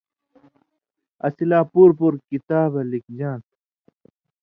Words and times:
اسی 1.25 1.45
لا 1.49 1.59
پُور 1.71 1.89
پُور 1.97 2.13
کِتابہ 2.29 2.81
لِکُژاں 2.91 3.37
تھہ 3.45 3.53